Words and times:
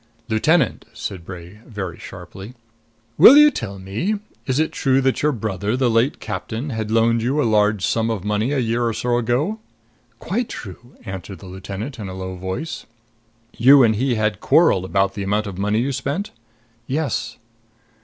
"Lieutenant," 0.29 0.85
said 0.93 1.23
Bray 1.23 1.59
very 1.63 1.99
sharply, 1.99 2.55
"will 3.19 3.37
you 3.37 3.51
tell 3.51 3.77
me 3.77 4.15
is 4.47 4.57
it 4.57 4.71
true 4.71 4.99
that 5.01 5.21
your 5.21 5.31
brother, 5.31 5.77
the 5.77 5.91
late 5.91 6.19
captain, 6.19 6.71
had 6.71 6.89
loaned 6.89 7.21
you 7.21 7.39
a 7.39 7.43
large 7.45 7.85
sum 7.85 8.09
of 8.09 8.23
money 8.25 8.51
a 8.51 8.57
year 8.57 8.83
or 8.87 8.93
so 8.93 9.19
ago?" 9.19 9.59
"Quite 10.17 10.49
true," 10.49 10.95
answered 11.05 11.37
the 11.37 11.45
lieutenant 11.45 11.99
in 11.99 12.09
a 12.09 12.15
low 12.15 12.35
voice. 12.35 12.87
"You 13.55 13.83
and 13.83 13.95
he 13.95 14.15
had 14.15 14.39
quarreled 14.41 14.85
about 14.85 15.13
the 15.13 15.21
amount 15.21 15.45
of 15.45 15.59
money 15.59 15.79
you 15.81 15.91
spent?" 15.91 16.31
"Yes." 16.87 17.37